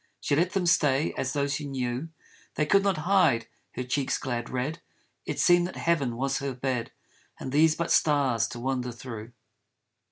[0.19, 2.09] She let them stay as though she knew
[2.55, 4.81] They could not hide her cheek's glad red,
[5.27, 6.91] It seemed that heaven was her bed
[7.39, 9.33] And these but stars to wander through.